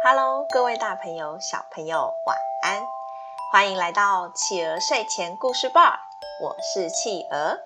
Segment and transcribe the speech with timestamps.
[0.00, 2.86] Hello，各位大朋友、小朋友，晚安！
[3.50, 5.98] 欢迎来到企鹅睡前故事吧，
[6.40, 7.58] 我是企鹅。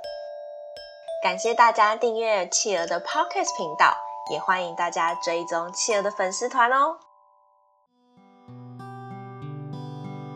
[1.22, 3.94] 感谢大家订阅企鹅的 Podcast 频道，
[4.30, 6.96] 也欢迎大家追踪企鹅的粉丝团哦。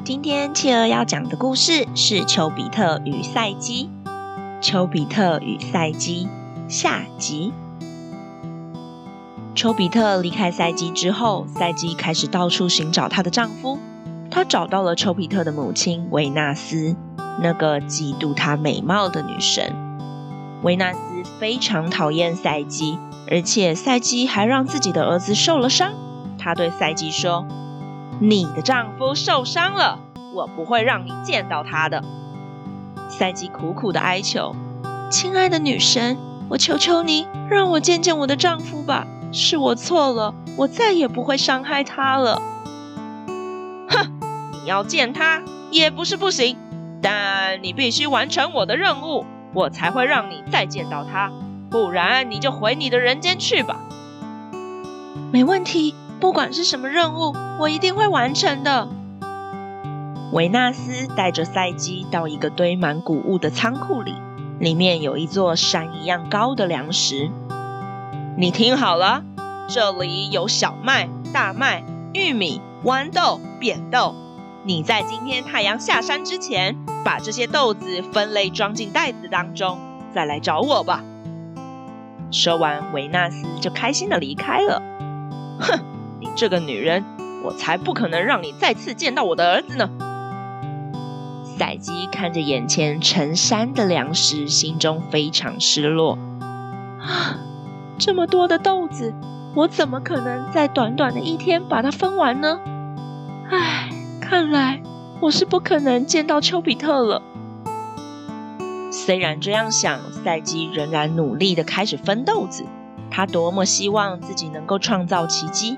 [0.04, 3.90] 今天企鹅要讲的故事是丘比特与赛基。
[4.60, 6.28] 丘比特与赛基
[6.68, 7.54] 下集。
[9.66, 13.80] 丘比特离开赛姬之后，赛姬开始到处寻找她的丈夫。
[14.30, 16.94] 她找到了丘比特的母亲维纳斯，
[17.42, 19.74] 那个嫉妒她美貌的女神。
[20.62, 20.98] 维纳斯
[21.40, 22.96] 非常讨厌赛姬，
[23.28, 25.94] 而且赛姬还让自己的儿子受了伤。
[26.38, 27.44] 她对赛姬说。
[28.20, 29.98] 你的丈夫受伤了，
[30.32, 32.04] 我不会让你见到他的。
[33.08, 34.54] 赛姬苦苦的哀求
[35.10, 36.16] ：“亲爱的女神，
[36.50, 39.08] 我求求你，让我见见我的丈夫吧。
[39.36, 42.40] 是我错了，我再也不会伤害他了。”
[43.88, 44.10] 哼，
[44.52, 46.56] 你要见他也不是不行，
[47.02, 51.30] 但你必须完成我的任务，我才会让你再见到他。
[51.70, 53.76] 不然你就回你的人间去吧。
[55.32, 55.94] 没问题。
[56.18, 58.88] 不管是什么任务，我一定会完成的。
[60.32, 64.14] 维纳斯带着赛基到一个堆满谷物的仓库里，
[64.58, 67.30] 里面有一座山一样高的粮食。
[68.38, 69.24] 你听好了，
[69.66, 71.82] 这里有小麦、大麦、
[72.12, 74.14] 玉米、豌豆、扁豆。
[74.62, 79.78] 你在今天太阳下山之前，把这些豆子分类装进袋子当中，
[80.14, 81.02] 再来找我吧。
[82.30, 84.82] 说完，维纳斯就开心地离开了。
[85.58, 85.80] 哼。
[86.20, 87.04] 你这个女人，
[87.42, 89.88] 我才不可能让你再次见到我的儿子呢！
[91.58, 96.18] 赛姬看着眼前成山的粮食，心中非常失落。
[97.00, 97.38] 啊，
[97.98, 99.14] 这么多的豆子，
[99.54, 102.60] 我怎么可能在短短的一天把它分完呢？
[103.50, 104.82] 唉，看来
[105.20, 107.22] 我是不可能见到丘比特了。
[108.90, 112.64] 虽然这样想，赛姬仍然努力的开始分豆子。
[113.10, 115.76] 她多么希望自己能够创造奇迹！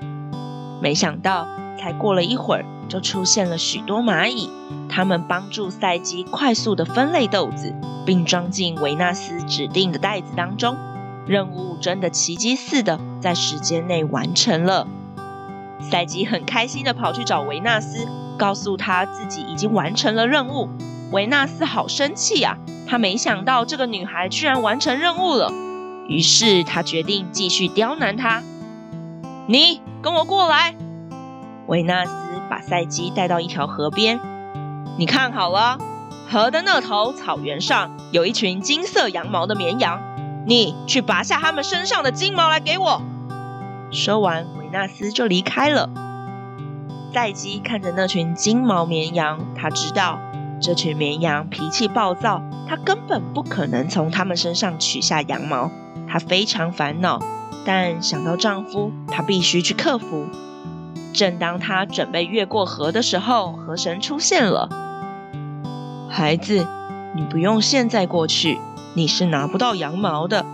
[0.81, 1.47] 没想到，
[1.77, 4.49] 才过了一会儿，就出现了许多蚂蚁。
[4.89, 7.73] 它们帮助赛姬快速的分类豆子，
[8.05, 10.75] 并装进维纳斯指定的袋子当中。
[11.29, 14.87] 任务真的奇迹似的在时间内完成了。
[15.79, 18.07] 赛姬很开心地跑去找维纳斯，
[18.39, 20.69] 告诉他自己已经完成了任务。
[21.11, 22.57] 维纳斯好生气啊！
[22.87, 25.53] 他没想到这个女孩居然完成任务了，
[26.07, 28.41] 于是他决定继续刁难她。
[29.47, 29.81] 你。
[30.01, 30.75] 跟我过来，
[31.67, 32.11] 维纳斯
[32.49, 34.17] 把赛姬带到一条河边。
[34.97, 35.77] 你看好了，
[36.31, 39.99] 河的那头草原上有一群金色羊毛的绵羊，
[40.45, 43.01] 你去拔下他们身上的金毛来给我。
[43.91, 45.89] 说完，维纳斯就离开了。
[47.13, 50.19] 赛姬看着那群金毛绵羊，他知道
[50.61, 55.71] 这群绵羊脾气暴躁，他根本不可能从它们身上取下羊毛，
[56.07, 57.19] 他非常烦恼。
[57.65, 60.27] 但想到丈夫，她必须去克服。
[61.13, 64.69] 正当她准备越过河的时候，河神出现了。
[66.09, 66.65] 孩子，
[67.15, 68.59] 你不用现在过去，
[68.99, 70.45] 你是拿不到羊毛的。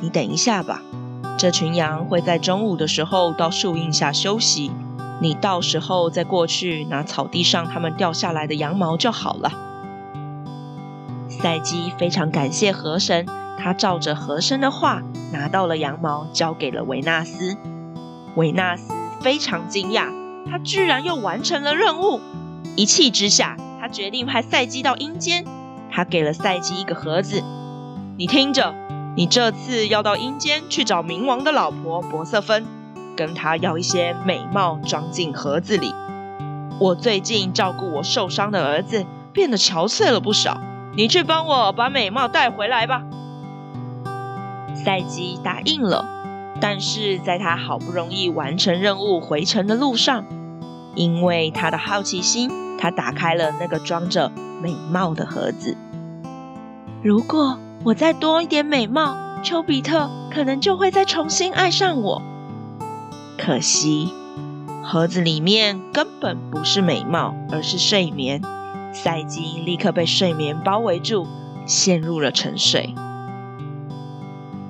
[0.00, 0.82] 你等一下吧，
[1.38, 4.72] 这群羊会在中午的时候到树荫下休息，
[5.20, 9.52] 你到时候再过去拿草地上它们掉下来的羊毛就好了。
[11.28, 13.24] 赛姬非常感谢河神。
[13.56, 17.56] 他照着河神的话，拿到了羊毛，交给了维纳斯。
[18.34, 20.08] 维纳斯非常惊讶，
[20.50, 22.20] 他居然又完成了任务。
[22.74, 25.44] 一气之下，他决定派赛姬到阴间。
[25.92, 27.44] 他给了赛姬一个盒子，
[28.18, 28.74] 你听着，
[29.16, 32.66] 你这次要到阴间去找冥王的老婆珀瑟芬，
[33.16, 35.94] 跟她要一些美貌装进盒子里。
[36.78, 40.60] 我最近照顾我受伤的儿子，变得憔悴了不少。
[40.94, 43.02] 你去帮我把美貌带回来吧。
[44.74, 46.06] 赛基答应了，
[46.60, 50.26] 但是在他好不容易完成任务回程的路上，
[50.94, 55.78] 因为他的好奇心，他打开了那个装着美貌的盒子。
[57.02, 62.22] 如果我再多一点美貌，丘比特可能就会再重新爱上我。
[63.36, 64.12] 可惜，
[64.84, 68.40] 盒子里面根本不是美貌，而是睡眠。
[68.92, 71.26] 赛基立刻被睡眠包围住，
[71.66, 72.94] 陷入了沉睡。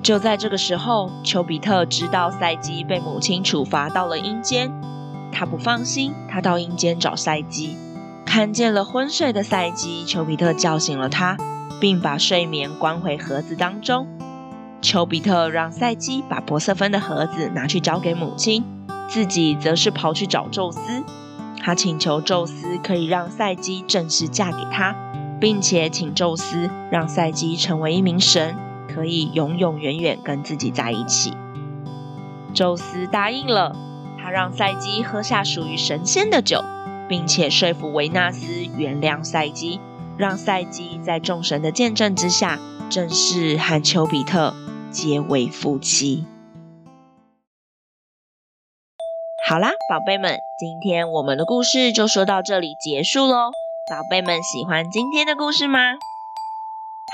[0.02, 4.72] 就在这个时候，丘比特知道赛基被母亲处罚到了阴间，
[5.30, 7.76] 他不放心，他到阴间找赛基，
[8.24, 11.36] 看见了昏睡的赛基，丘比特叫醒了他，
[11.82, 14.06] 并把睡眠关回盒子当中。
[14.80, 18.62] 丘比特让赛基把珀瑟芬的盒子拿去交给母亲，
[19.08, 21.02] 自己则是跑去找宙斯。
[21.60, 24.94] 他请求宙斯可以让赛基正式嫁给他，
[25.40, 28.54] 并且请宙斯让赛基成为一名神，
[28.94, 31.32] 可以永永远远跟自己在一起。
[32.54, 33.74] 宙斯答应了，
[34.22, 36.64] 他让赛基喝下属于神仙的酒，
[37.08, 38.46] 并且说服维纳斯
[38.76, 39.80] 原谅赛基，
[40.22, 44.54] 让赛姬在众神的见证之下，正式和丘比特
[44.92, 46.24] 结为夫妻。
[49.44, 53.50] 好啦，宝贝们，今天我们的故事就说到这里结束喽。
[53.90, 55.80] 宝贝们喜欢今天的故事吗？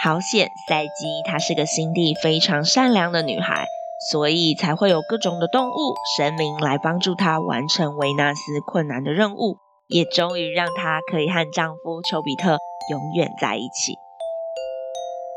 [0.03, 3.65] 好险，赛姬她是个心地非常善良的女孩，
[4.13, 9.57] 所以才会有各种的动物、神明来帮助她完成维纳斯困难的任务，
[9.87, 12.59] 也终于让她可以和丈夫丘比特
[12.91, 13.99] 永远在一起。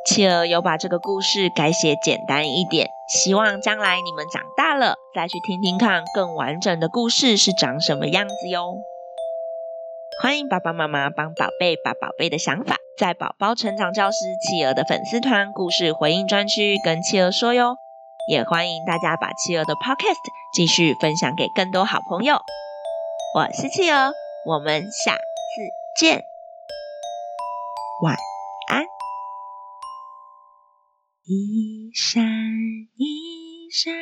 [0.08, 8.78] 企鹅有把这个故事改写简单一点，希望将来你们长大了再去听听看更完整的故事是长什么样子哟。
[10.22, 17.78] 欢迎爸爸妈妈帮宝贝把宝贝的想法在宝宝成长教师企鹅的粉丝团故事回应专区跟企鹅说哟。
[18.28, 20.16] 也欢迎大家把企鹅的 Podcast
[20.54, 22.36] 继续分享给更多好朋友。
[23.36, 24.14] 我是企鹅，
[24.46, 25.20] 我们下次
[25.98, 26.26] 见，
[28.02, 28.18] 晚
[28.68, 28.84] 安。
[31.24, 32.26] 一闪
[32.98, 33.94] 一闪